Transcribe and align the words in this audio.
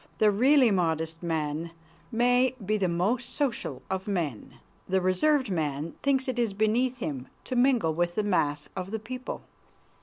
The 0.17 0.31
really 0.31 0.71
modest 0.71 1.21
man 1.21 1.69
may 2.11 2.55
be 2.65 2.75
the 2.75 2.87
most 2.87 3.35
social 3.35 3.83
of 3.87 4.07
men. 4.07 4.55
The 4.89 4.99
reserved 4.99 5.51
man 5.51 5.93
thinks 6.01 6.27
it 6.27 6.39
is 6.39 6.53
beneath 6.53 6.97
him 6.97 7.27
to 7.43 7.55
mingle 7.55 7.93
with 7.93 8.15
the 8.15 8.23
mass 8.23 8.67
of 8.75 8.89
the 8.89 8.97
people. 8.97 9.43